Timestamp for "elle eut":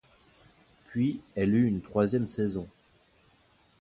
1.35-1.67